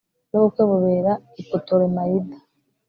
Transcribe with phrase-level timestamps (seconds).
[0.29, 2.37] n'ubukwe bubera i putolemayida